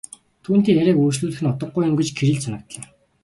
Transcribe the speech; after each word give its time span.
Түүнтэй 0.43 0.73
яриаг 0.81 0.97
үргэжлүүлэх 1.01 1.41
нь 1.41 1.49
утгагүй 1.51 1.83
юм 1.89 1.95
гэж 1.99 2.09
Кириллд 2.17 2.43
санагдлаа. 2.45 2.87